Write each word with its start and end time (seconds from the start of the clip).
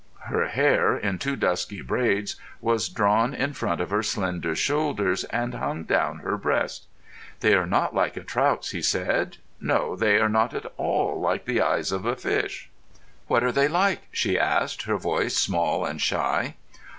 Her 0.21 0.47
hair, 0.47 0.97
in 0.97 1.19
two 1.19 1.35
dusky 1.35 1.83
braids, 1.83 2.35
was 2.59 2.89
drawn 2.89 3.35
in 3.35 3.53
front 3.53 3.79
of 3.79 3.91
her 3.91 4.01
slender 4.01 4.55
shoulders, 4.55 5.25
and 5.25 5.53
hung 5.53 5.83
down 5.83 6.21
her 6.25 6.37
breast. 6.37 6.87
"They 7.41 7.53
are 7.53 7.67
not 7.67 7.93
like 7.93 8.17
a 8.17 8.23
trout's," 8.23 8.71
he 8.71 8.81
said. 8.81 9.37
"No, 9.59 9.95
they 9.95 10.17
are 10.19 10.27
not 10.27 10.55
at 10.55 10.65
all 10.75 11.19
like 11.19 11.45
the 11.45 11.61
eyes 11.61 11.91
of 11.91 12.07
a 12.07 12.15
fish." 12.15 12.71
"What 13.27 13.43
are 13.43 13.51
they 13.51 13.67
like?" 13.67 14.07
she 14.11 14.39
asked, 14.39 14.85
her 14.85 14.97
voice 14.97 15.35
small 15.37 15.85
and 15.85 16.01
shy. 16.01 16.55